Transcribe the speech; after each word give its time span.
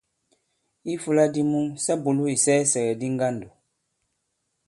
I 0.89 0.91
ifūla 0.93 1.25
di 1.33 1.41
mu, 1.49 1.61
sa 1.83 1.93
bùlu 2.03 2.23
isɛɛsɛ̀gɛ̀di 2.35 3.07
ŋgandò. 3.13 3.49